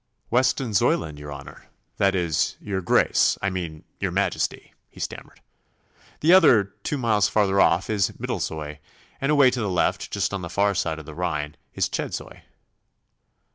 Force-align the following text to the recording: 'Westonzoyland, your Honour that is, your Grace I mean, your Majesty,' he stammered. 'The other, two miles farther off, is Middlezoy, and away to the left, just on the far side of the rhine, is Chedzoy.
'Westonzoyland, 0.31 1.19
your 1.19 1.31
Honour 1.31 1.67
that 1.97 2.15
is, 2.15 2.57
your 2.59 2.81
Grace 2.81 3.37
I 3.39 3.51
mean, 3.51 3.83
your 3.99 4.09
Majesty,' 4.09 4.73
he 4.89 4.99
stammered. 4.99 5.41
'The 6.21 6.33
other, 6.33 6.63
two 6.81 6.97
miles 6.97 7.27
farther 7.29 7.61
off, 7.61 7.87
is 7.87 8.09
Middlezoy, 8.19 8.79
and 9.21 9.31
away 9.31 9.51
to 9.51 9.59
the 9.61 9.69
left, 9.69 10.09
just 10.09 10.33
on 10.33 10.41
the 10.41 10.49
far 10.49 10.73
side 10.73 10.97
of 10.97 11.05
the 11.05 11.13
rhine, 11.13 11.55
is 11.75 11.87
Chedzoy. 11.87 12.41